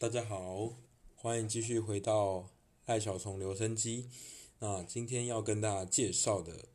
[0.00, 0.72] 大家好，
[1.14, 2.48] 欢迎继续回到
[2.86, 4.08] 赖小虫留声机。
[4.60, 6.70] 那今天要跟大家介绍的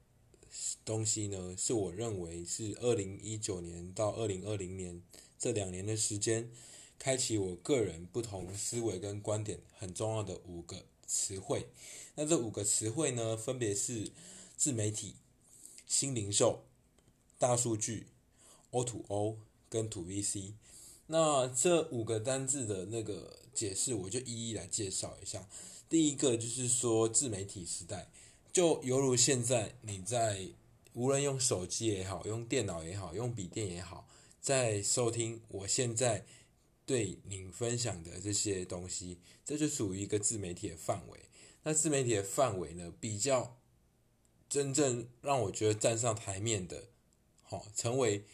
[0.85, 5.01] 东西呢，是我认为是二零一九年到二零二零年
[5.39, 6.51] 这两年的时间，
[6.99, 11.65] 开启我个人不同思维跟观点很重要的五个词汇。
[12.13, 14.11] 那这五个词汇呢，分别是
[14.55, 15.15] 自媒体、
[15.87, 16.65] 新零售、
[17.39, 18.05] 大数据、
[18.69, 20.53] O to O 跟 To VC。
[21.07, 25.47] 那这五个单字的那个解释，我就一一来介绍一下。
[25.87, 28.09] 第一个就是说，自媒体时代，
[28.51, 30.49] 就犹如现在你在
[30.93, 34.07] 无论用手机也好，用电脑也好，用笔电也好，
[34.41, 36.25] 在收听我现在
[36.87, 41.19] 对您分享的这些东西，这就属于一个自媒体的范围。
[41.61, 43.55] 那自媒体的范围呢，比较
[44.49, 46.85] 真正让我觉得站上台面的，
[47.43, 48.25] 好，成为。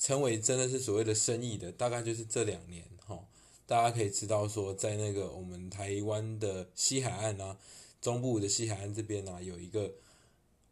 [0.00, 3.22] 成为真的是所谓的生意的，大概就是这两年哈，
[3.66, 7.58] 大家可以知道说，在那个我们台湾的西海岸啊，
[8.00, 9.92] 中部的西海岸这边呢，有一个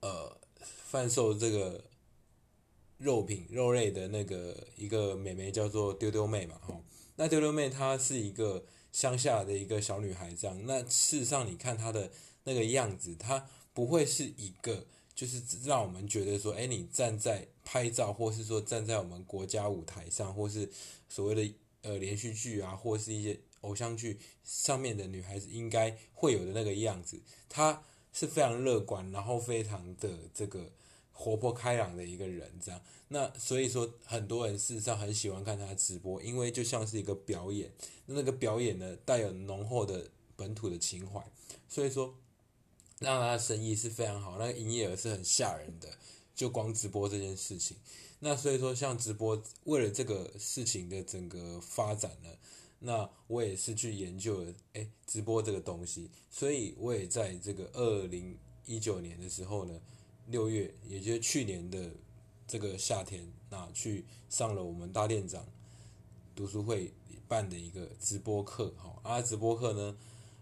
[0.01, 1.85] 呃贩售这个
[2.97, 6.81] 肉品肉类的那个一个美眉叫做丢丢妹嘛哈，
[7.17, 12.11] 那丢丢妹她是一个乡下的一个小女孩这样，那事实上你看她的
[12.45, 14.87] 那个样子，她不会是一个。
[15.19, 20.71] 就是让我们觉得说，哎，你站在拍照，或是说站在我们国家舞台上，或是
[21.09, 30.71] 所谓的呃连续剧啊，或是一些偶像剧上面的女孩子应该会有的那个样子，她是非常乐观，然后非常的这个
[31.11, 32.81] 活泼开朗的一个人，这样。
[33.09, 37.73] 那所以说，很多人事实上很喜欢看她直播，因为就像是一个表演，
[38.07, 41.21] 那个表演呢带有浓厚的本土的情怀，
[41.69, 42.15] 所以说。
[43.01, 45.89] 让他生意是非常好，那个营业额是很吓人的，
[46.35, 47.77] 就光直播这件事情。
[48.19, 52.29] 那所以说，像直播为了这个事情的整个发展呢，
[52.81, 56.11] 那我也是去研究了，哎，直播这个东西。
[56.29, 59.81] 所以我也在这个二零一九年的时候呢，
[60.27, 61.93] 六月，也就是去年的
[62.49, 65.47] 这个夏天，那去上了我们大店长
[66.35, 66.93] 读书会
[67.29, 69.97] 办的一个直播课，哈，啊，直播课呢。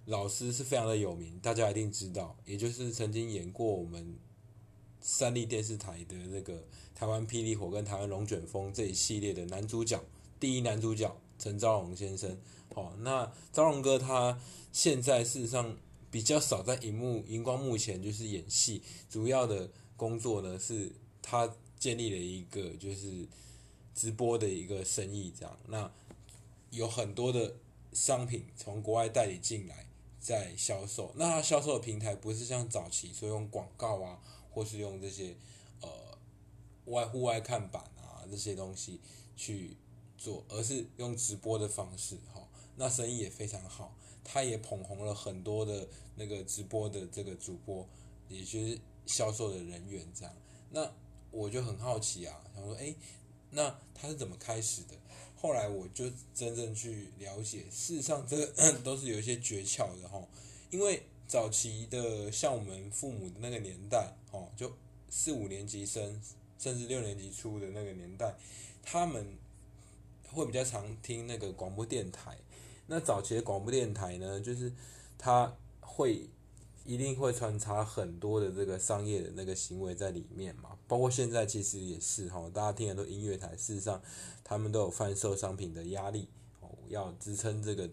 [0.07, 4.17] 老师是非常的有名，大家一定知道，也就是曾经演过我们
[5.01, 10.01] 三立电视台的那个台湾霹雳火跟台湾龙卷风这一系列的男主角，
[10.39, 12.39] 第一男主角陈昭荣先生。
[12.73, 14.41] 好，那昭荣哥他
[14.71, 15.77] 现在事实上
[16.11, 23.27] 比较少在荧幕荧光幕前就是演戏，主要的工作呢是他建立了一个就是
[23.93, 25.91] 直播的一个生意，这样，那
[26.71, 27.57] 有很多的
[27.93, 29.86] 商品从国外代理进来。
[30.27, 34.19] 在销售，那他销售的平台不是像早期说用广告啊，
[34.51, 35.37] 或是用这些
[35.81, 35.89] 呃
[36.87, 39.01] 外户外看板啊这些东西
[39.37, 39.77] 去
[40.19, 42.43] 做，而是用直播的方式，哈，
[42.75, 43.95] 那生意也非常好，
[44.25, 47.89] 他也捧红了很多的那个直播的这个主播，
[48.29, 48.77] 也就是
[49.07, 50.35] 销售的人员这样。
[50.71, 50.93] 那
[51.31, 52.93] 我就很好奇啊，想说，哎，
[53.51, 54.97] 那他是怎么开始的？
[55.37, 60.21] 后来我就真正去了解，事实上这个 都是有一些诀窍的哈。
[60.71, 64.73] 因为早期的像我们父母的那个年代，哦，就
[65.09, 66.21] 四五年级生，
[66.59, 68.35] 甚至六年级初的那个年代，
[68.83, 69.37] 他们
[70.29, 72.37] 会比较常听那个广播电台。
[72.87, 74.73] 那早期的广播电台呢，就是
[75.17, 76.29] 他会。
[76.87, 84.01] 一定会穿插很多的这个商业的那个行为在里面嘛，包括现在其实也是哈，大家听很多音乐台，事实上
[84.45, 86.29] 他们都有贩售商品的压力
[86.61, 87.91] 哦，要支撑这个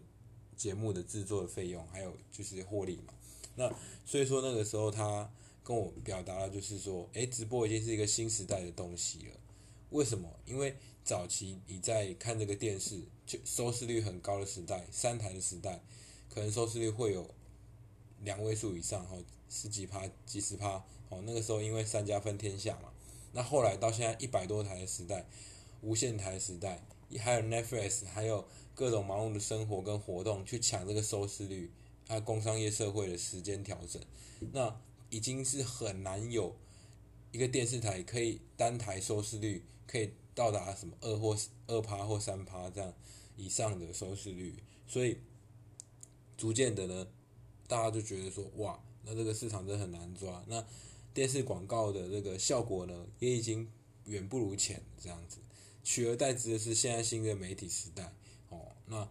[0.55, 3.13] 节目的制作的费用，还有就是获利嘛。
[3.55, 3.67] 那
[4.05, 5.27] 所以说那个时候他
[5.63, 9.35] 跟我表达了，就是说，诶，直播已经是一个新时代的东西了。
[9.89, 10.29] 为什么？
[10.45, 15.83] 因为早期你在看这个电视，就收视率很高的时代，三台的时代，
[16.31, 17.27] 可能收视率会有。
[18.23, 19.17] 两位数以上，哈，
[19.49, 22.91] 十几趴、几十趴，哦，那个时候因为三家分天下嘛，
[23.33, 25.25] 那后来到现在一百多台的时代，
[25.81, 26.83] 无线台时代，
[27.19, 31.71] 还有 Netflix，还有各种忙碌的生活跟活动去抢这个收视率，
[32.07, 34.01] 还有工商业社会的时间调整，
[34.51, 34.79] 那
[35.09, 36.55] 已经是很难有
[37.31, 41.37] 一个电视台可以单台收视率可以到达什么二或
[41.67, 42.93] 二趴或三趴这样
[43.35, 45.19] 以上的收视率，所以
[46.37, 47.07] 逐渐的呢。
[47.67, 50.43] 大家就觉得说，哇，那这个市场真的很难抓。
[50.47, 50.65] 那
[51.13, 53.69] 电视广告的这个效果呢，也已经
[54.05, 55.37] 远不如前这样子。
[55.83, 58.13] 取而代之的是现在新的媒体时代。
[58.49, 59.07] 哦，那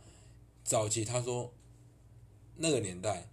[0.65, 1.53] 早期他说
[2.57, 3.29] 那个年代，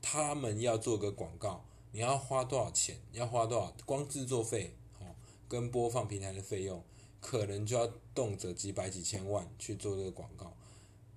[0.00, 2.98] 他们要做个广告，你要花多少钱？
[3.12, 3.74] 要花多少？
[3.84, 5.14] 光制作费，哦，
[5.48, 6.82] 跟播放平台的费用，
[7.20, 10.56] 可能就要动辄几百几千万去做这个广告。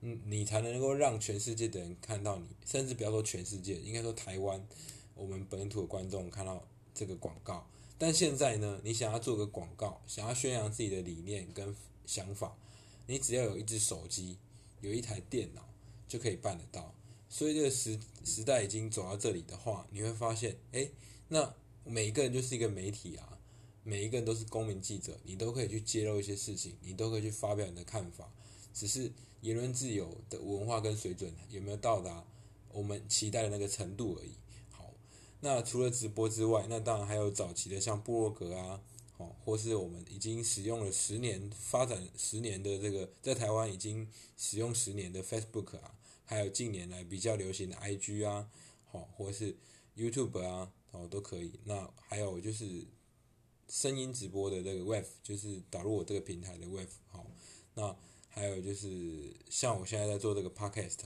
[0.05, 4.61] 嗯，你才能够让全世界的人看到你，甚至不要说全世界，应该说台湾
[5.15, 6.61] 我们本土的观众看到
[6.93, 7.65] 这个广告。
[7.97, 11.73] 但现在呢，你想要做个广告，想要宣扬自己的理念跟
[12.05, 12.53] 想法，
[13.07, 14.37] 你只要有一只手机，
[14.81, 15.69] 有一台电脑
[16.05, 16.93] 就可以办得到。
[17.29, 20.89] 所以这个时时代已经走到这里的话，你会发现，哎，
[21.29, 21.55] 那
[21.85, 23.39] 每一个人就是一个媒体啊，
[23.83, 28.29] 每一个人都是公民记者，你都可以去揭露一些事情，你都可以去发表你的看法，
[28.73, 29.11] 只是。
[29.43, 32.25] 言论自由的文化跟水准有没有到达
[32.71, 34.31] 我们期待的那个程度而已。
[34.71, 34.93] 好，
[35.41, 38.81] 那除了直播之外，那当然还有早期的像布洛格啊，
[39.17, 45.93] 哦，或是我们已经使用了十年、发展十年的这个在台湾已经使用十年的 Facebook 啊，
[46.23, 48.49] 还有近年来比较流行的 IG 啊，
[48.85, 49.57] 好，或是
[49.97, 51.59] YouTube 啊，哦，都可以。
[51.65, 52.87] 那还有就是
[53.67, 57.27] 声音直播的这个 Web，就是导入我这个平台的 Web，好，
[57.73, 57.93] 那。
[58.33, 61.05] 还有就是像我现在在做这个 podcast，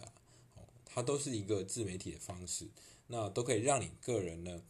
[0.56, 2.70] 哦，它都是一个自媒体的方式，
[3.08, 4.64] 那都可以让你个人呢，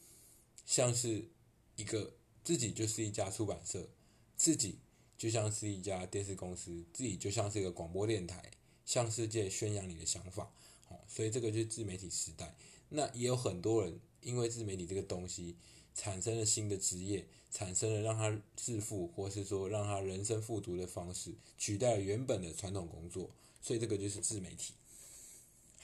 [0.66, 1.30] 像是
[1.76, 3.88] 一个自己就是一家出版社，
[4.36, 4.80] 自己
[5.16, 8.50] 就像是一家电视公司，自己就像是一个广播电台，
[8.84, 10.52] 向世界宣扬你的想法，
[10.88, 12.56] 哦，所以这个就是自媒体时代。
[12.90, 15.56] 那也有很多人因为自媒体这个东西。
[16.00, 23.30] 产生了新的职业，产生了让他致富，或是说让他人生富足的方式，取代了原本的传统工作，
[23.62, 24.74] 所以这个就是自媒体。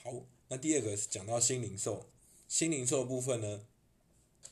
[0.04, 0.14] 好，
[0.50, 2.06] 那第二个是讲到新零售，
[2.48, 3.66] 新零售部分呢，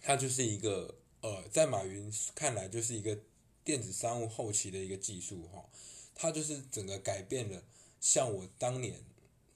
[0.02, 3.20] 它就是一个呃，在马云看来就是一个
[3.64, 5.70] 电子商务后期的一个技术哈，
[6.16, 7.64] 它就是整个改变了，
[8.00, 9.04] 像我当年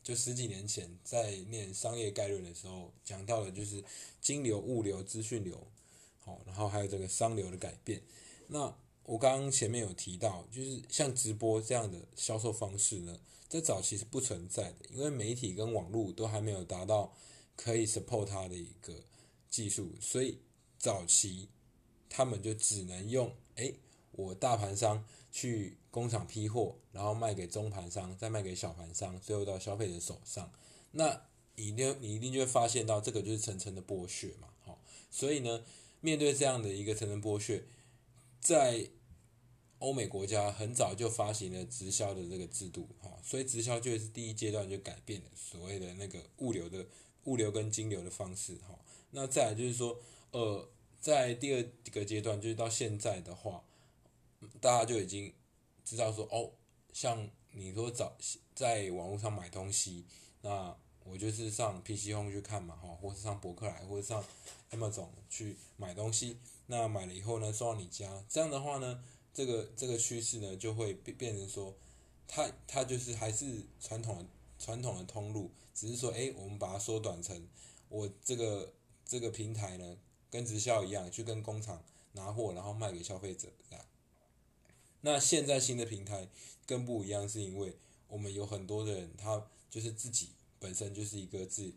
[0.04, 3.84] 就十几年前在念商业概论的时候讲到的，就是
[4.22, 5.66] 金流、物流、资讯流。
[6.26, 8.02] 好，然后还有这个商流的改变。
[8.48, 17.16] 那我刚刚前面有提到，就是像直播这样的销售方式呢，在早期是不存在的，因为媒体跟网络都还没有达到
[17.56, 19.04] 可以 support 它的一个
[19.48, 20.40] 技术，所以
[20.80, 21.50] 早期
[22.10, 23.72] 他们就只能用，哎，
[24.14, 30.52] 我大盘商去工厂批货，然后卖给中盘商，再卖给小盘商，最后到消费者手上。
[30.94, 31.22] 那
[31.56, 34.50] 你一定你一定就会发现到，这个就是层层的剥削嘛。
[34.64, 34.82] 好，
[35.12, 35.64] 所以呢。
[36.06, 37.64] 面对这样的一个层层剥削，
[38.40, 38.92] 在
[39.80, 46.86] 欧美国家很早就发行了直销的这个制度，哈，所以直销就是第一阶段就改变了所谓的那个物流的
[47.24, 48.78] 物流跟金流的方式，哈。
[49.10, 50.00] 那再来就是说，
[50.30, 50.70] 呃，
[51.02, 53.64] 在第二个阶段，就是到现在的话，
[54.62, 55.34] 大家就已经
[55.84, 56.52] 知道说，哦，
[56.94, 58.16] 像你说找
[58.54, 60.06] 在网络上买东西，
[60.42, 64.22] 那我就是上 PC Home 去看嘛，哈，或是上博客来，或者上。
[64.72, 69.02] 那么总去买东西，那买了以后呢，送到你家，这样的话呢，
[69.34, 71.74] 这个这个趋势呢，就会变变成说，
[72.28, 74.26] 它它就是还是传统的
[74.60, 77.48] 传统的通路，只是说，哎，我们把它缩短成，
[77.88, 78.74] 我这个
[79.06, 79.98] 这个平台呢，
[80.30, 81.82] 跟直销一样，去跟工厂
[82.14, 83.86] 拿货，然后卖给消费者，这样。
[85.02, 86.28] 那现在新的平台
[86.66, 87.78] 更不一样，是因为
[88.10, 91.74] 我们有很多的人，他就是自己本身就是一个自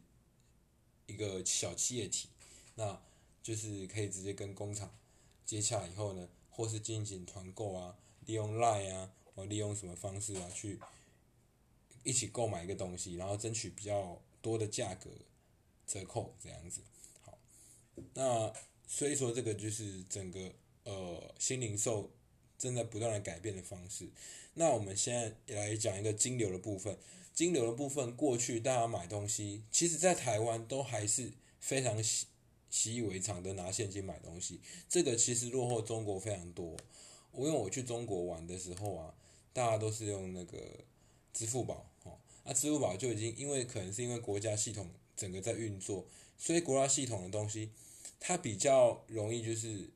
[1.07, 2.29] 一个小企业体。
[2.75, 3.03] 那
[3.43, 4.97] 就是可以直接跟工厂
[5.45, 7.97] 接洽以后呢，或是进行团购啊，
[8.27, 10.79] 利用 Line 啊，或利用什么方式啊，去
[12.05, 15.11] 一起购买一个东西，然后争取比较多的价格
[15.87, 16.83] 折扣这样子。
[17.23, 17.37] 好，
[18.15, 18.53] 那
[18.87, 20.53] 所以说这个就是整个
[20.85, 22.13] 呃新零售
[22.57, 24.09] 正在不断的改变的方式。
[24.59, 25.15] 那我们现
[25.47, 26.99] 在来讲一个金流的部分，
[27.33, 32.27] 金流的部分过去大家买东西，其实在台湾都还是非常习。
[32.71, 34.61] 习以为常的拿现金买东西，
[34.91, 36.77] 这个其实落后中国非常多。
[37.33, 39.15] 我因为我去中国玩的时候啊，
[39.55, 40.59] 大家都是用那个
[41.33, 44.87] 支付宝，哦，那支付宝就已经因为可能是因为国家系统
[45.17, 46.05] 整个在运作，
[46.37, 47.71] 所以国家系统的东西
[48.21, 49.89] 它比较容易就是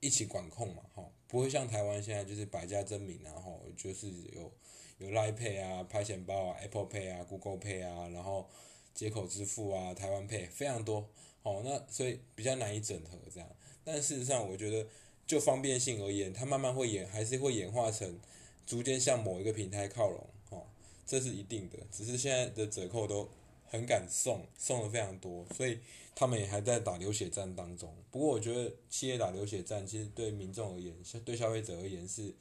[0.00, 4.52] 一起管控嘛，哈，不会像台湾现在就是百家争鸣，然后就是有
[4.98, 8.48] 有 Line Pay 啊、拍钱包啊、Apple Pay 啊、Google Pay 啊，然后
[8.94, 11.08] 接口支付啊、台湾 Pay 非常多。
[11.42, 13.48] 哦，那所以比较难以整合这样，
[13.84, 14.84] 但事实上，我觉得
[15.28, 18.18] 就方便性而言，它慢慢会演，还是会演化成
[18.66, 20.66] 逐渐向某一个平台靠拢，哦，
[21.06, 21.78] 这是一定的。
[21.92, 23.28] 只是现在的折扣都
[23.64, 25.78] 很敢送，送的非常多，所以
[26.16, 27.94] 他们也还在打流血战当中。
[28.10, 30.96] 不过，我觉得企业打流血战，其实对民众而言，
[31.26, 32.34] 对消费者而言是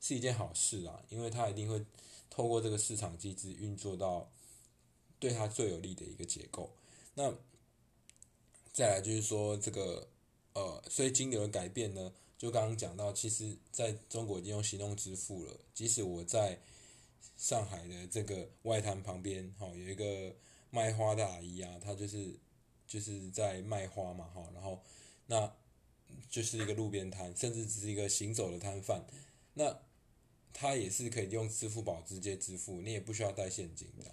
[0.00, 1.82] 是一件好事啊，因为他一定会
[2.28, 4.30] 透过这个市场机制运作到
[5.18, 6.70] 对他最有利的一个结构。
[7.14, 7.34] 那
[8.70, 10.06] 再来就是说这个，
[10.52, 15.58] 呃，所以金流的改变呢，就刚刚讲到，其实在中国已经用行动支付了。
[15.72, 16.60] 即使我在
[17.38, 20.34] 上海的这个外滩旁边，哈，有一个
[20.70, 22.34] 卖花的阿姨啊，她就是
[22.92, 24.78] 就是在卖花嘛，哈，然后
[25.24, 25.50] 那
[26.28, 29.02] 就是一个路边摊，甚至只是一个行走的摊贩，
[29.54, 29.78] 那
[30.52, 34.04] 他也是可以用支付宝直接支付，你也不需要带现金的。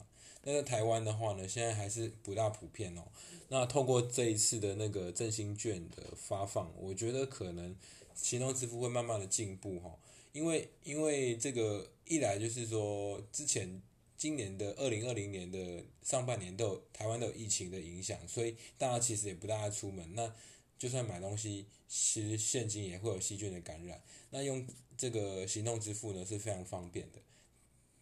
[0.44, 3.04] 那在台湾的话呢，现在还是不大普遍哦。
[3.50, 7.76] 那透过这一次的那个振兴券的发放，我觉得可能
[8.16, 9.94] 行动支付会慢慢的进步哈。
[10.32, 13.82] 因为因为这个一来就是说，之前
[14.20, 20.14] 今年的二零二零年的上半年都有台湾都有疫情的影响，所以大家其实也不大爱出门。
[20.14, 20.36] 那
[20.78, 24.04] 就算买东西，其实现金也会有细菌的感染。
[24.32, 27.20] 那用这个行动支付呢是非常方便的。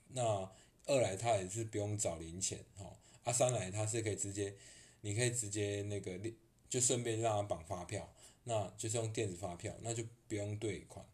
[0.07, 0.51] 那
[0.87, 2.97] 二来它也是不用找零钱，哈。
[3.23, 4.55] 啊三来它是可以直接，
[5.01, 6.19] 你可以直接那个
[6.67, 8.11] 就顺便让它绑发票，
[8.45, 11.05] 那就是用电子发票，那就不用兑款，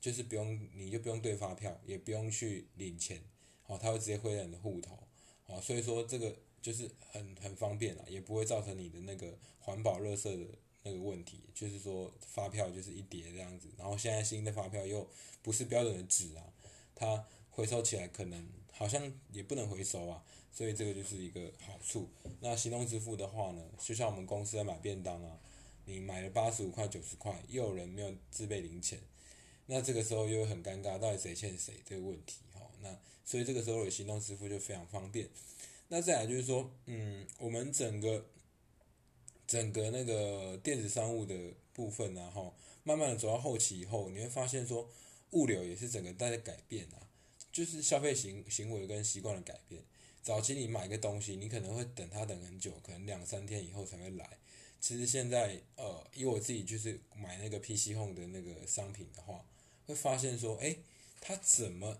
[0.00, 3.22] 就是不用你就不用对发票，也不用去领钱，
[3.68, 4.98] 哦，它会直接汇到你的户头，
[5.46, 10.44] 好，所以说这个就是很很方便啦，也不会造成你的那个环保垃圾的
[10.82, 15.08] 那个问题，就是说发票就是一叠这样子，然后现在新的发票又
[15.40, 16.42] 不是标准的纸啊，
[16.96, 18.48] 它回收起来可能。
[18.70, 20.22] 好像也不能回收啊，
[20.52, 22.08] 所以这个就是一个好处。
[22.38, 25.36] 那行动支付的话呢，就像我们公司在买便当啊，
[25.84, 29.00] 你买了八十五块、九十块，又有人没有自备零钱，
[29.66, 32.36] 那这个时候又很尴尬，到底谁欠谁这个问题。
[32.82, 35.28] 那所以这个时候有行动支付就非常方便。
[35.88, 38.26] 那再来就是说，嗯，我们整个
[39.46, 41.34] 整个那个电子商务的
[41.72, 42.52] 部分呢，哈，
[42.84, 44.90] 慢慢的走到后期以后，你会发现说，
[45.30, 47.08] 物流也是整个在改变啊。
[47.50, 49.82] 就是消费行行为跟习惯的改变。
[50.22, 54.38] 早期你买个东西，你可能会等它等很久，可能两三天以后才会来。
[54.80, 59.44] 其实现在，呃，以我自己就是买那个 PC Home 的那个商品的话，
[59.86, 60.76] 会发现说，哎，
[61.20, 61.98] 它怎么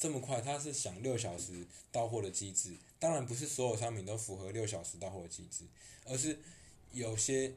[0.00, 0.40] 这么快？
[0.40, 2.74] 它是想六小时到货的机制。
[2.98, 5.64] 当然不是所有商品都符合六小时到货的机制，
[6.06, 6.38] 而是
[6.92, 7.52] 有些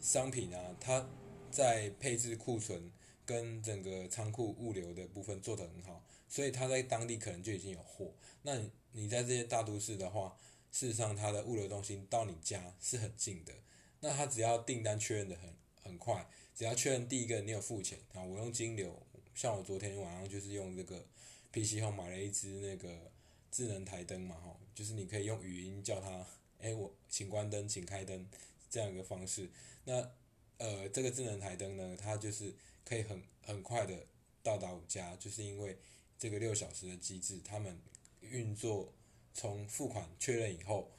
[0.00, 1.06] 商品啊，它
[1.50, 2.90] 在配置库存
[3.26, 6.02] 跟整个仓库物流的部分做得很好。
[6.30, 8.10] 所以他在当地可能就已经有货。
[8.42, 8.56] 那
[8.92, 10.38] 你在这些大都市的话，
[10.72, 13.52] 事实上它的物流中心到你家是很近的。
[13.98, 15.52] 那他只要订单确认的很
[15.82, 19.02] 很快，只要确认第一个你有付钱啊，我用金流，
[19.34, 21.04] 像我昨天晚上就是用这个
[21.52, 23.10] PC 后买了一支那个
[23.50, 26.26] 智能台灯嘛，吼，就是你可以用语音叫它，
[26.60, 28.26] 哎，我请关灯，请开灯
[28.68, 29.50] 这样一个方式。
[29.84, 30.10] 那
[30.58, 32.54] 呃，这个智能台灯呢，它就是
[32.84, 34.06] 可以很很快的
[34.42, 35.76] 到达我家，就是因为。
[36.20, 37.80] 这个六小时的机制，他们
[38.20, 38.92] 运作
[39.32, 40.90] 从付款确认以后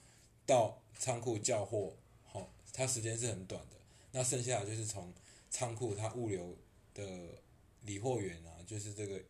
[0.48, 3.78] 到仓库叫货，好，它时间是很短的。
[4.14, 5.14] 那剩下的就是从
[5.52, 6.58] 仓库它物流
[6.96, 7.40] 的
[7.84, 9.24] 理货员啊，就是这个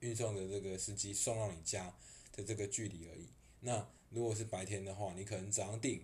[0.00, 1.94] 运送的这个司机送到你家
[2.32, 3.28] 的这个距离而已。
[3.60, 6.02] 那如果是白天的话，你可能早上订，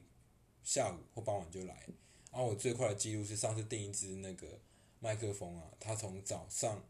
[0.62, 1.86] 下午或傍晚就来。
[2.30, 4.58] 然后我最快的记录是上次订一支那个
[5.00, 6.84] 麦克风啊，它从早上。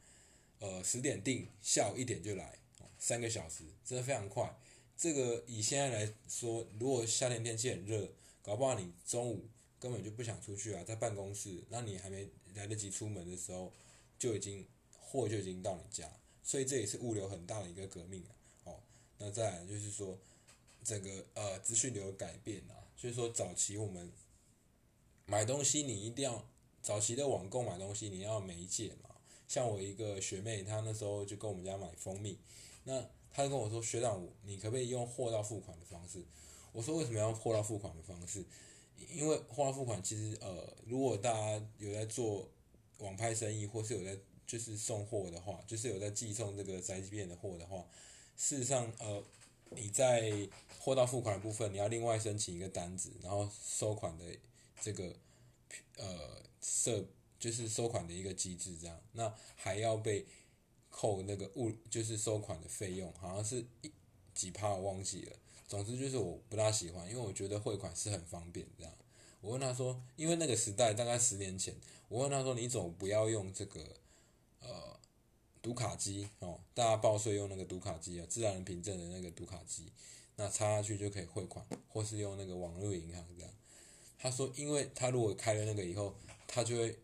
[0.60, 2.58] 呃，十点定，下午一点就来，
[2.96, 4.56] 三个小时，真的非常快。
[4.96, 8.08] 这个以现在来说，如果夏天天气很热，
[8.40, 9.46] 搞不好你中午
[9.78, 13.70] 根本就不想出去啊，在办公室，那你还没来得及出门的时候，
[14.18, 14.66] 就已经
[14.98, 16.10] 货就已经到你家，
[16.44, 18.30] 所以这也是物流很大的一个革命啊。
[18.64, 18.80] 哦，
[19.18, 20.16] 那再来就是说，
[20.84, 24.12] 整个呃资讯流的改变啊，就是说早期我们
[25.26, 26.46] 买东西，你一定要
[26.82, 29.10] 早期的网购买东西，你要媒介嘛。
[29.48, 32.38] 像我一个学妹，她那时候就跟我们家买蜂蜜，
[32.84, 36.24] 那她就跟我说：“学长，你可不可以用货到付款的方式？”
[36.72, 38.44] 我说：“为什么要货到付款的方式？
[39.10, 42.48] 因为货到付款其实呃，如果大家有在做
[42.98, 47.86] 网拍生意，或是有在就是送货的话，就是有在寄送这个宅急便的货的话，
[48.36, 49.24] 事实上呃，
[49.70, 50.48] 你在
[50.78, 54.24] 货到付款的部分，你要另外申请一个单子，然后收款的
[54.80, 55.14] 这个
[55.96, 57.04] 呃设。”
[57.36, 60.24] 就是收款的一个机制，这样，那还要被
[60.88, 63.92] 扣那个物，就是收款的费用，好像是一
[64.32, 65.36] 几趴，忘记了。
[65.68, 68.90] 总之就是我不大喜欢，因为我觉得汇款是很方便，这样。
[69.42, 71.74] 我问他说，因为那个时代大概十年前，
[72.08, 73.94] 我问他说，你总不要用这个
[74.64, 74.98] 呃
[75.62, 79.92] 读卡机哦，大家报税用那个读卡机啊，自然人凭证的那个读卡机，
[80.36, 83.52] 那插下去就可以汇款，或是用那个网络银行这样。
[84.18, 86.16] 他说，因为他如果开了那个以后，
[86.48, 86.98] 他就会。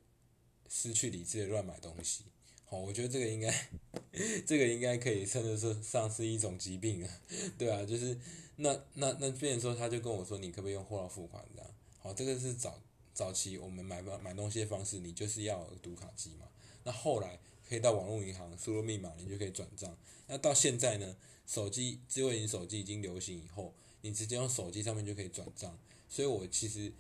[0.73, 2.23] 失去理智的乱买东西，
[2.65, 3.53] 好，我觉得这个应该，
[4.47, 7.21] 这个应该可以称得是上是一种疾病啊，
[7.59, 8.17] 对啊，就是
[8.55, 11.69] 那那那，别人说他就跟我说，你可不可以用货到付款这样？
[11.99, 12.81] 好，这个是早
[13.13, 16.47] 早期我们买买东西的方式，你就是要读卡机嘛。
[16.85, 19.97] 那后来可以到网络银行输入密码，你就可以转账。
[20.27, 25.79] 那到现在呢，手机智慧型手机已经流行以后，你直接用手机上面就可以转账。
[26.09, 26.93] 所以我其实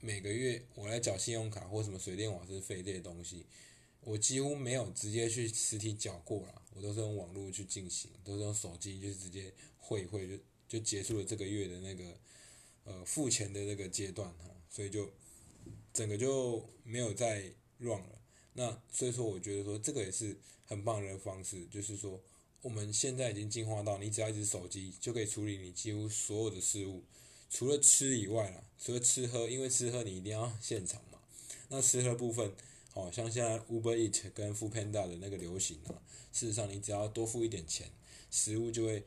[0.00, 3.46] 每个月我来缴信用卡或什么水电瓦斯费这些东西，
[4.00, 10.38] 我几乎没有直接去实体缴过了，我都是用网络去进行，都是用手机就是直接汇一汇就
[10.68, 12.18] 就结束了这个月的那个
[12.84, 15.10] 呃付钱的那个阶段哈，所以就
[15.92, 18.20] 整个就没有再 run 了。
[18.56, 22.20] 那所以说，我觉得说这个也是很棒的方式，就是说
[22.62, 27.04] 我们现在已经进化到你只要一只手机就可以处理你几乎所有的事物。
[27.48, 31.20] 除了吃以外啦，除了吃喝，因为吃喝你一定要现场嘛。
[31.68, 32.52] 那吃喝部分，
[32.90, 35.94] 好像现在 Uber Eat 跟 f o o Panda 的那个流行啊，
[36.32, 37.90] 事实上你只要多付一点钱，
[38.30, 39.04] 食物就会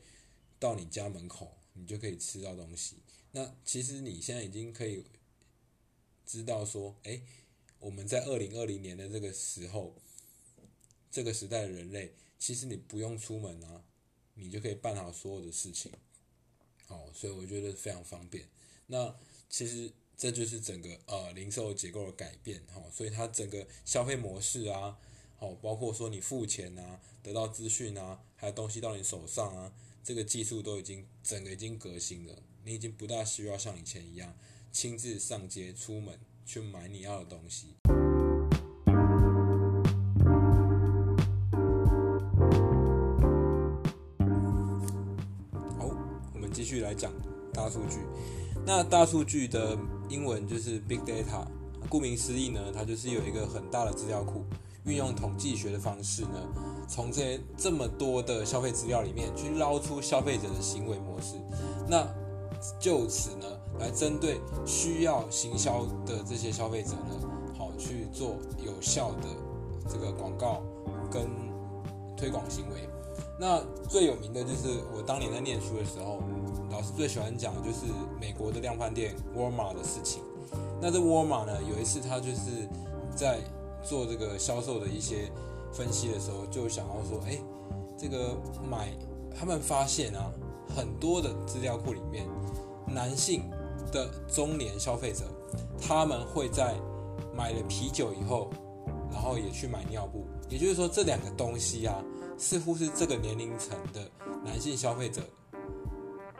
[0.58, 2.96] 到你家门口，你就可以吃到东西。
[3.32, 5.04] 那其实你现在已经可以
[6.26, 7.20] 知道说，哎，
[7.80, 9.96] 我们在二零二零年的这个时候，
[11.10, 13.82] 这个时代的人类，其实你不用出门啊，
[14.34, 15.90] 你就可以办好所有的事情。
[16.88, 18.46] 哦，所以我觉得非常方便。
[18.86, 19.16] 那
[19.48, 24.98] 其实这就是整个呃零售结构的改变，哈，所以它整个消费模式啊，
[25.38, 29.72] 哦，包括说你付钱啊，得到资讯啊，还有东西到你手上啊，
[30.04, 32.42] 这个技术都已经整个已经革新了。
[32.64, 34.36] 你已经不大需要像以前一样
[34.70, 37.76] 亲自上街出门去买你要的东西。
[45.78, 45.88] 好，
[46.34, 47.12] 我们继续来讲
[47.52, 47.98] 大数据，
[48.66, 49.76] 那大数据的
[50.08, 51.46] 英文就是 big data，
[51.88, 54.44] 顾名思义呢，它就是有一个很大的资料库，
[54.84, 56.48] 运用统计学的方式呢，
[56.88, 61.36] 从这些这么多的消费资料里面去捞出消费者的行为模式，
[61.88, 62.06] 那
[62.78, 63.46] 就此呢，
[63.78, 69.28] 来针对需要行销的这些消费者呢，好去做有效的
[69.88, 70.62] 这个广告
[71.10, 71.28] 跟
[72.16, 72.88] 推广行为。
[73.38, 76.20] 那最有名的就是我当年在念书的时候，
[76.70, 77.86] 老师最喜欢讲的就是
[78.20, 80.22] 美国的量贩店沃尔玛的事情。
[80.80, 82.68] 那这沃尔玛呢，有一次他就是
[83.16, 83.38] 在
[83.82, 85.30] 做这个销售的一些
[85.72, 87.38] 分析的时候，就想要说，哎，
[87.96, 88.36] 这个
[88.70, 88.92] 买
[89.34, 90.30] 他们发现啊，
[90.74, 92.26] 很多的资料库里面，
[92.86, 93.50] 男性
[93.92, 95.24] 的中年消费者，
[95.80, 96.74] 他们会在
[97.36, 98.50] 买了啤酒以后，
[99.10, 102.02] 然后也去买尿布，也就是说这两个东西啊。
[102.42, 104.00] 似乎是这个年龄层的
[104.42, 105.20] 男性消费者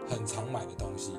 [0.08, 1.12] 很常买的东西，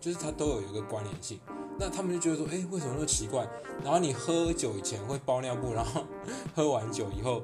[0.00, 1.38] 就是它都有一个关联性。
[1.78, 3.48] 那他们就觉得说，哎，为什么那么奇怪？
[3.84, 6.04] 然后你喝酒以前会包尿布，然后
[6.52, 7.42] 喝完酒以后，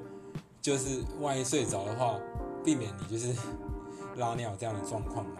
[0.60, 2.18] 就是万一睡着的话，
[2.64, 3.32] 避免你就是
[4.16, 5.32] 拉尿这样的状况吗？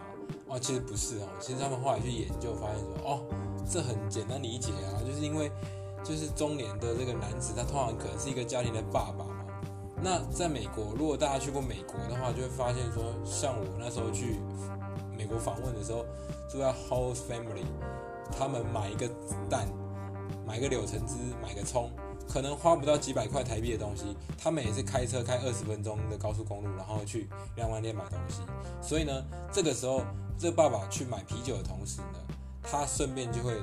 [0.47, 3.21] 哦，其实不是哦，其实他们后来去研究发现说，哦，
[3.69, 5.51] 这很简单理解啊，就是因为
[6.03, 9.45] 就是中年的这个男子，他通常可能是一个家庭的爸爸嘛。
[10.03, 14.37] 那在美国，如果大家去过美国的话，就会发现说，像我那时候去
[15.15, 16.03] 美国访问的时候，
[16.49, 17.65] 住在 House Family，
[18.35, 19.07] 他们买一个
[19.47, 19.67] 蛋，
[20.43, 21.91] 买个柳橙汁，买个葱，
[22.31, 28.41] 可能花不到几百块台币的东西，他们也是开车开二十分钟的高速公路，然后去量贩店买东西。
[28.81, 30.01] 所以呢，这个时候，
[30.37, 32.19] 这爸爸去买啤酒的同时呢，
[32.63, 33.55] 他顺便就会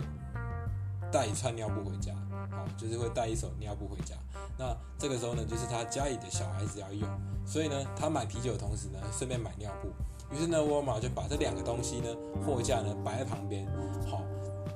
[1.10, 2.12] 带一串尿布回家，
[2.50, 4.14] 好，就是会带一手尿布回家。
[4.58, 7.08] 那这个时候呢，就是他家里的小孩子要用，
[7.46, 9.88] 所以呢，他买啤酒的同时呢，顺便买尿布。
[10.30, 12.08] 于是呢，沃尔玛就把这两个东西呢，
[12.44, 13.66] 货架呢摆在旁边，
[14.06, 14.20] 好，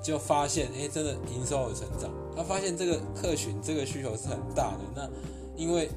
[0.02, 2.10] 就发现，哎，真的营收有成长。
[2.34, 4.80] 他发现这个客群这个需求是很大的。
[4.94, 5.08] 那
[5.56, 5.88] 因为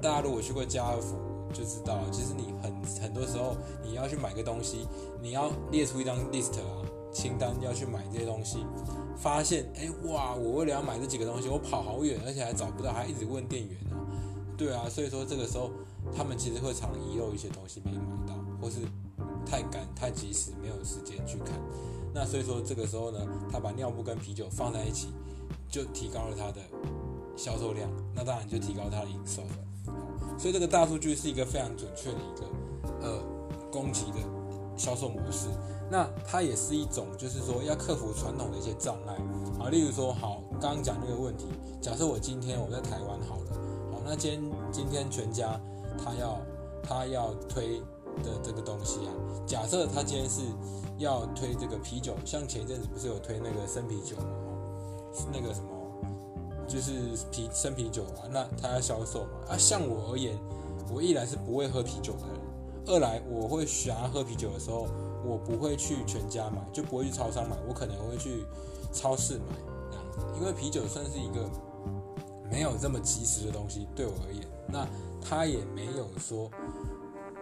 [0.00, 1.16] 大家如果去过家乐福
[1.52, 4.88] 就知道，其实你很很多时候你要去买个东西，
[5.20, 8.66] 你要列出一张 list 啊清单，要去买这些东西。
[9.16, 10.34] 发现哎哇！
[10.34, 14.00] 我为了要买这几个东西，我跑好远，而且还找不到，还一直问店员啊。
[14.56, 15.70] 对啊，所以说这个时候
[16.16, 18.78] 他们其实会常遗漏一些东西没买到，或是
[19.46, 21.60] 太赶太及时没有时间去看。
[22.14, 23.18] 那所以说这个时候呢，
[23.50, 25.08] 他把尿布跟啤酒放在一起，
[25.68, 26.60] 就提高了他的
[27.36, 29.94] 销售量，那当然就提高他的营收了。
[30.38, 32.46] 所以这个大数据是一个非常准确的一个
[33.06, 33.18] 呃
[33.70, 34.18] 供给的
[34.76, 35.48] 销售模式。
[35.90, 39.14] 那它也是一种，就是说要克服传统的一些障碍
[39.60, 41.44] 啊，例如说，好，刚刚讲那个问题，
[41.82, 43.60] 假设我今天我在台湾好了，
[43.92, 45.60] 好，那今天今天全家
[46.02, 46.40] 他要
[46.82, 47.82] 他要推
[48.22, 49.12] 的这个东西啊，
[49.46, 50.42] 假设他今天是
[50.98, 54.26] 要推这个啤酒，像前一阵子不是有推那个生啤酒嘛，
[55.32, 55.68] 那个什么，
[56.66, 56.92] 就是
[57.30, 60.38] 啤生啤酒嘛，那他要销售嘛，啊，像我而言，
[60.92, 62.36] 我一来是不会喝啤酒的人，
[62.86, 64.86] 二来我会想要喝啤酒的时候。
[65.24, 68.44] 我不会去全家买，就不会去超商买，我可能会去
[68.92, 69.54] 超市买
[69.88, 71.48] 这样子，因为啤酒算是一个
[72.50, 74.84] 没有这么及时的东西，对我而言，那
[75.20, 76.50] 他也没有说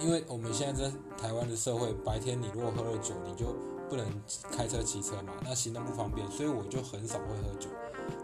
[0.00, 3.54] 因为我们现在在台湾的社会，白天你如果喝了酒，你就
[3.88, 4.06] 不能
[4.50, 7.68] 开车骑车嘛，那行动不方便，所以我就很少会喝酒，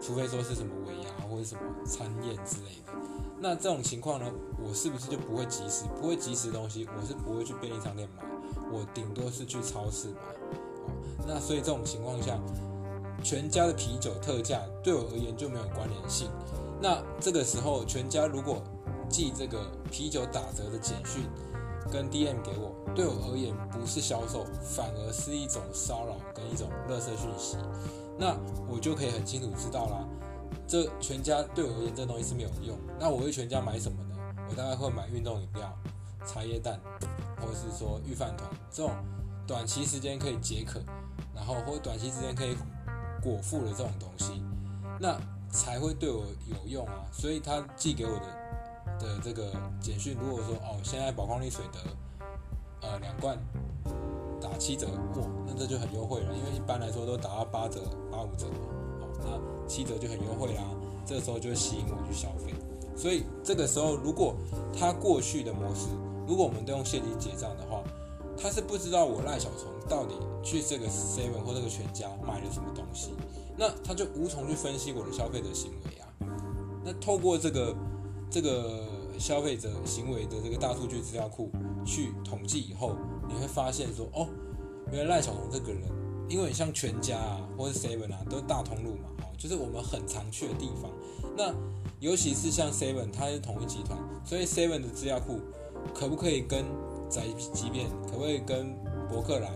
[0.01, 2.93] 除非说是什么尾牙或者什么餐宴之类的。
[3.39, 4.25] 那这种情况呢，
[4.59, 5.83] 我是不是就不会及时？
[6.01, 8.23] 不会及时的东西，我是不会去便利商店买，
[8.71, 10.15] 我顶多是去超市买。
[10.87, 10.91] 哦，
[11.27, 12.39] 那所以这种情况下，
[13.23, 16.31] 全家的啤酒特价对我而言就没有关联性。
[16.81, 18.63] 那这个时候，全家如果
[19.07, 21.23] 寄这个啤酒打折的简讯
[21.91, 27.57] 跟 DM 给我，对我而言不是销售，反而是一种骚扰跟一种垃圾讯息。
[28.17, 28.35] 那
[28.69, 30.07] 我就可以很清楚知道啦。
[30.67, 32.77] 这全家对我而言，这东西是没有用。
[32.99, 34.15] 那我会全家买什么呢？
[34.49, 35.73] 我大概会买运动饮料、
[36.25, 36.79] 茶叶蛋，
[37.39, 38.91] 或是说御饭团这种
[39.45, 40.81] 短期时间可以解渴，
[41.33, 42.55] 然后或短期时间可以
[43.21, 44.43] 果腹的这种东西，
[44.99, 45.17] 那
[45.49, 47.05] 才会对我有用啊。
[47.11, 48.46] 所以他寄给我的
[48.99, 51.79] 的这个简讯，如果说哦，现在宝矿力水的
[52.81, 53.37] 呃两罐
[54.41, 57.81] 打七折，哇，那这就很优惠了，因为一般来说都打到八折、
[58.11, 58.47] 八五折。
[59.19, 60.63] 那七折就很优惠啦，
[61.05, 62.53] 这个时候就会吸引我去消费。
[62.95, 64.35] 所以这个时候，如果
[64.77, 65.87] 他过去的模式，
[66.27, 67.83] 如果我们都用现金结账的话，
[68.37, 73.11] 他是不知道我赖小虫到底去这个 seven 或这个全家买了什么东西，
[73.57, 76.05] 那他就无从去分析我的消费者行为啊。
[76.85, 77.75] 那透过这个
[78.29, 78.85] 这个
[79.17, 81.49] 消费者行为的这个大数据资料库
[81.85, 82.95] 去统计以后，
[83.27, 84.27] 你会发现说，哦，
[84.91, 85.81] 原来赖小龙这个人。
[86.29, 90.91] 因为你像全家啊，或是 Seven 啊，都是大通路嘛，哦，就是我们很常去的地方。
[91.37, 91.53] 那
[92.01, 95.39] 尤其是像 Seven，它是同一集团，所以 Seven 的资料库
[95.95, 96.65] 可不可以跟
[97.09, 98.75] 宅急便，可不可以跟
[99.07, 99.49] 博客来，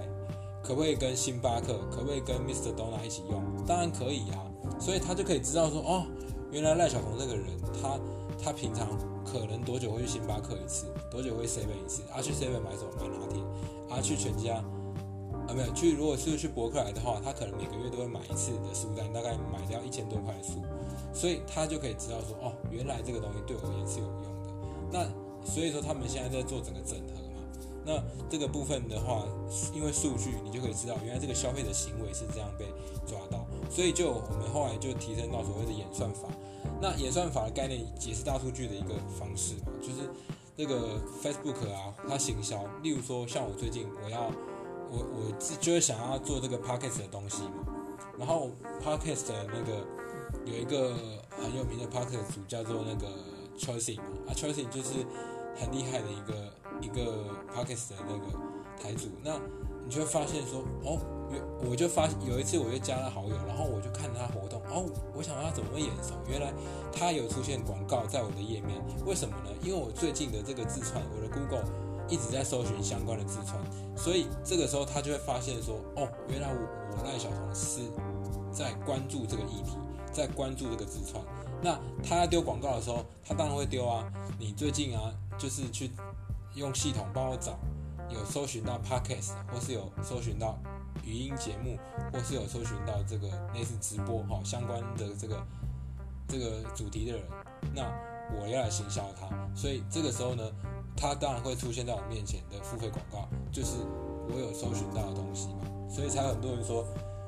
[0.63, 2.73] 可不可以跟星巴克，可不可以跟 Mr.
[2.73, 3.43] Dona 一起用？
[3.67, 4.39] 当然可以啊。
[4.79, 6.05] 所以他就可以知道说，哦，
[6.53, 7.47] 原来赖小龙这个人，
[7.81, 7.99] 他
[8.43, 8.87] 他平常
[9.23, 12.01] 可能多久会去星巴克一次，多久会 Seven 一次？
[12.11, 12.89] 啊，去 Seven 买什么？
[12.99, 13.41] 买拿铁。
[13.89, 14.55] 啊，去全家。
[15.47, 15.95] 啊，没有去。
[15.95, 20.61] 如果是去博客来的话，他可能每个月都会买一次的书单，大概买掉一千多块的书，
[21.13, 24.29] 所以他就可以知道说，哦，原来这个东西对我而言是有用的。
[24.91, 27.41] 那所以说他们现在在做整个整合嘛。
[27.83, 29.25] 那这个部分的话，
[29.73, 32.65] 因为数据，你就可以知道原来这个消费者行为是这样被
[33.05, 36.29] 抓到，所以就我们后来就提升到所谓的演算法。
[36.81, 40.09] 那演算法的概念也是大数据的一个方式嘛，就是
[40.57, 44.31] 这个 Facebook 啊，它行销，例如说像我最近我要。
[44.93, 47.63] 我我是就是想要做这个 podcast 的东西嘛，
[48.19, 48.51] 然后
[48.83, 49.87] podcast 的那个
[50.43, 50.93] 有一个
[51.29, 53.07] 很有名的 podcast 组叫做那个
[53.57, 55.05] Chelsea 嘛，啊 Chelsea 就是
[55.55, 57.23] 很厉害的一个一个
[57.55, 58.37] podcast 的那个
[58.83, 59.39] 台主，那
[59.91, 60.97] 就会发现说，哦，
[61.29, 66.53] 有我就发有一次我就加了好友，然后我就看他活动，哦，我想他怎么会眼熟，原来
[66.93, 69.51] 他有出现广告在我的页面，为什么呢？
[69.61, 71.65] 因为我最近的这个自创，我的 Google
[72.07, 73.61] 一直在搜寻相关的自创。
[73.97, 77.81] 所以这个时候他就会发现说，哦，原来我我赖小彤是
[78.51, 79.77] 在关注这个议题，
[80.11, 81.23] 在关注这个自创。
[81.61, 84.11] 那他要丢广告的时候，他当然会丢啊。
[84.39, 85.91] 你最近啊，就是去
[86.55, 87.59] 用系统帮我找，
[88.13, 90.57] 有搜寻到 podcast，或是有搜寻到
[91.03, 91.77] 语音节目，
[92.11, 95.45] 或是有搜寻到这个类似直播哈相关的这个
[96.27, 97.23] 这个主题的人，
[97.73, 97.83] 那
[98.35, 99.27] 我要来行销他。
[99.55, 100.43] 所以这个时候呢。
[100.93, 103.77] 它当然会出现在我面前的付费广告，就是
[104.29, 106.85] 我有搜寻到的东西嘛，所以才很多人说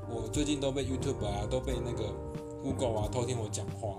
[0.07, 2.13] 我最近都被 YouTube 啊，都被那个
[2.61, 3.95] Google 啊偷听我讲话，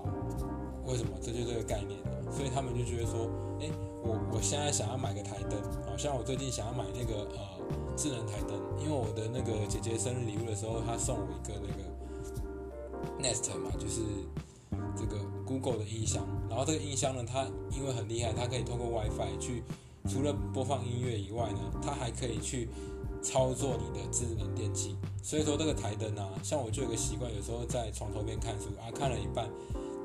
[0.85, 1.11] 为什么？
[1.21, 3.69] 这就是这个概念呢所以他们就觉得说，哎，
[4.03, 14.01] 我我现在想要买个台灯，好像我最近想要买那个呃智能台灯，因为我的那个姐姐生日礼物的时候，她送我一个那个 Nest 嘛，就是。
[14.97, 19.61] 这个 Google 的音箱，然后这个音箱呢，它因为很厉害，它可以通过 WiFi 去，
[20.07, 22.69] 除了播放音乐以外呢，它还可以去
[23.21, 24.95] 操作你的智能电器。
[25.21, 29.49] 所以说这个台灯啊，像我就有个习惯，有时候在床头边看书啊，看了一半，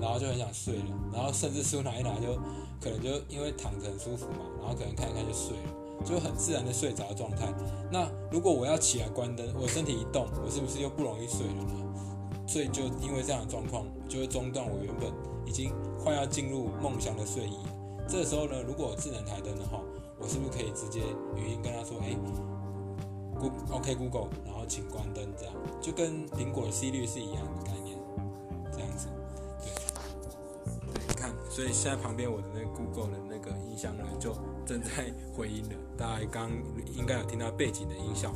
[0.01, 2.35] 然后就很想睡了，然后甚至书拿一拿就
[2.81, 7.53] 可能就因为躺着很舒服嘛，然后可能看一看就睡了，就很自然的睡着的状态。
[7.91, 11.87] 那如果我要起来关灯，我身体一动，我是不是又不容易睡了呢？
[12.47, 15.13] 所以就因为这样的状况，就会中断我原本
[15.47, 17.59] 已经快要进入梦乡的睡意。
[18.09, 19.81] 这时候呢，如果有智能台灯的话，
[20.19, 21.01] 我是不是可以直接
[21.37, 22.17] 语音跟他说：“哎
[23.39, 27.71] ，Go OK Google，然后请关灯。”这样就跟苹果的 C 率是一样的，
[31.61, 35.77] 所以现在旁边我的那个 Google 的那个音箱呢，就正在回音了。
[35.95, 36.51] 大家刚
[36.97, 38.33] 应该有听到背景的音效。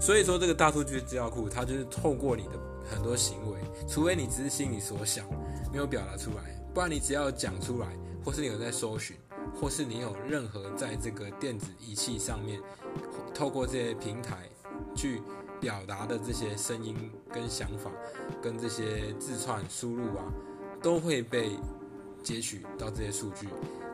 [0.00, 2.52] 所以说，这个大数据资料库，它就是透过你的。
[2.86, 3.58] 很多行为，
[3.88, 5.26] 除非你只是心里所想，
[5.72, 7.88] 没有表达出来，不然你只要讲出来，
[8.22, 9.16] 或是你有在搜寻，
[9.58, 12.60] 或是你有任何在这个电子仪器上面
[13.34, 14.46] 透过这些平台
[14.94, 15.22] 去
[15.58, 17.90] 表达的这些声音跟想法，
[18.42, 20.24] 跟这些字串输入啊，
[20.82, 21.52] 都会被
[22.24, 23.48] 截取到这些数据。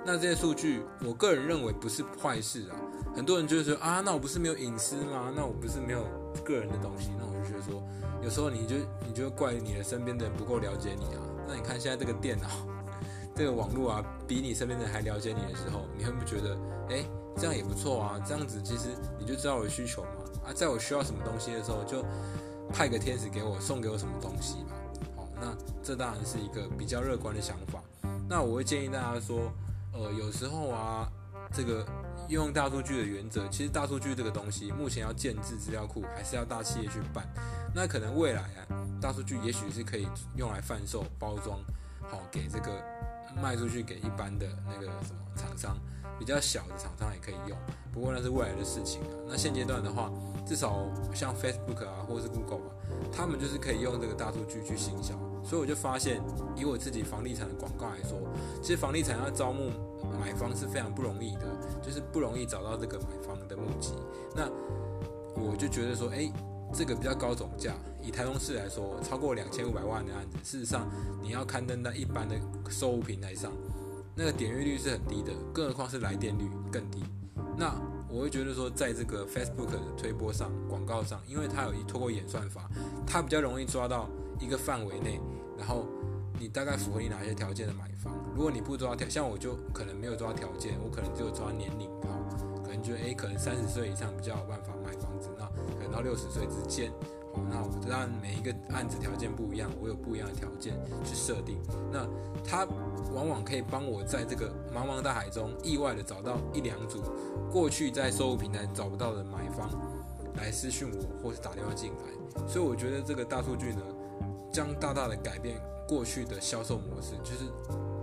[0.07, 2.77] 那这些数据，我个人认为不是坏事啊。
[3.15, 5.31] 很多人就是说啊，那我不是没有隐私吗？
[5.35, 6.07] 那我不是没有
[6.45, 7.11] 个人的东西？
[7.19, 7.83] 那我就觉得说，
[8.23, 11.21] 有时候你就你就怪你的身边的人不够了解你啊。
[11.47, 12.49] 那你看现在这个电脑、
[13.35, 16.57] 这个网络啊，比你身边的人还了解你的时候，你会不会觉得，
[16.89, 17.05] 哎，
[17.37, 18.23] 这样也不错啊？
[18.25, 18.89] 这样子其实
[19.19, 20.09] 你就知道我的需求嘛。
[20.47, 22.03] 啊，在我需要什么东西的时候，就
[22.73, 24.71] 派个天使给我，送给我什么东西嘛。
[25.17, 27.80] 好，那这当然是一个比较乐观的想法。
[28.31, 29.53] 那我会建议大家说。
[29.93, 31.11] 呃，有时候啊，
[31.53, 31.85] 这个
[32.29, 37.27] 用大数据的原则，其实大数据这个东西，目前要建制资料库，还是要大企业去办。
[37.75, 41.59] 那可能未来啊，大数据也许是可以用来贩售、包装，
[42.09, 42.71] 好给这个
[43.43, 45.77] 卖出去给一般的那个什么厂商，
[46.21, 47.59] 比较小的厂商也可以用。
[47.93, 49.11] 不过那是未来的事情啊。
[49.29, 50.09] 那现阶段的话，
[50.47, 52.71] 至少像 Facebook 啊，或是 Google 啊，
[53.13, 55.19] 他们就是可以用这个大数据去行销。
[55.43, 56.23] 所以我就发现，
[56.57, 58.19] 以我自己房地产的广告来说，
[58.63, 59.71] 其实房地产要招募
[60.21, 61.47] 买方是非常不容易的，
[61.83, 63.95] 就是不容易找到这个买方的募集。
[64.35, 64.49] 那
[65.35, 66.31] 我就觉得说，哎，
[66.73, 70.89] 这个比较高总价，以台中市来说，超过两千五百万的案子，事实上
[71.23, 72.37] 你要刊登在一般的
[72.69, 73.53] 售屋平台上，
[74.15, 77.03] 那个点阅率是很低的，更何况是来电率更低。
[77.57, 77.75] 那
[78.13, 82.69] 我会觉得说，在这个 Facebook 的推播上、广告上，因为它有一通过演算法，
[83.07, 84.09] 它比较容易抓到。
[84.43, 85.21] 一个范围内，
[85.59, 85.85] 然后
[86.39, 88.11] 你大概符合你哪些条件的买房？
[88.35, 92.09] 如果你不抓条，像我就可能没有抓条件，我可能只有抓年龄，吧，
[92.65, 95.45] 可能觉得诶，可能三十岁以上比较有办法买房子，那
[95.77, 96.91] 可能到六十岁之间，
[97.51, 101.59] 那我当然每一个案子条件不一样，我有不一样的条件去设定，
[101.93, 102.07] 那
[102.45, 102.67] 它
[103.15, 107.03] 往往可以帮我在这个茫茫大海中意外的找到一两组
[107.51, 109.71] 过去在收入平台找不到的买方
[110.37, 113.83] 来私讯我，或是打电话进来，所以我觉得这个大数据呢。
[114.53, 117.45] 将大大的改变过去的销售模式，就是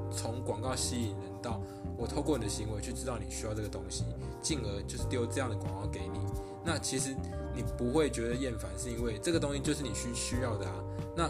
[0.09, 1.61] 从广告吸引人到
[1.97, 4.05] 我透过你的行为去知道你需要这个东西，
[4.41, 6.19] 进而就是丢这样的广告给你。
[6.63, 7.15] 那其实
[7.55, 10.75] 你不会觉得厌烦，是因为这个东西就是你需需要的啊。
[11.15, 11.29] 那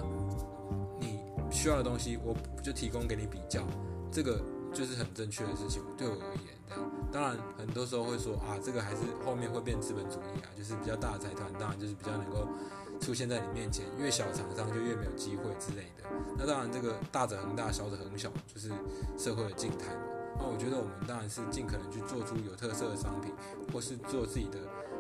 [0.99, 3.63] 你需要的东西，我就提供给你比较，
[4.11, 4.41] 这个
[4.73, 5.81] 就是很正确的事情。
[5.97, 12.47] 对我而言，这样当然很多时候会说啊，这个还是后面会变资本主义啊，就是比较大的财团，当然就是比较能够。
[12.99, 16.09] 出现在你面前，越小厂商就越没有机会之类的。
[16.35, 18.71] 那当然，这个大者恒大，小者恒小，就是
[19.15, 20.01] 社会的静态嘛。
[20.39, 23.33] 那我觉得我们当然是尽可能去做出有特色的商品，
[23.73, 24.59] 或是做自己的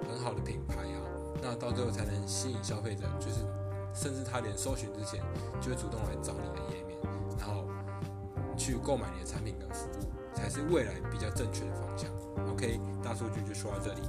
[0.09, 1.01] 很好的品牌啊。
[1.41, 3.45] 那到最后才能吸引消费者，就是
[3.93, 5.21] 甚至他连搜寻之前
[5.61, 6.97] 就会主动来找你的页面，
[7.39, 7.67] 然后
[8.57, 12.09] 去购买你的产品跟服务，才是未来比较正确的方向。
[12.51, 14.01] OK，大数据就说到这里。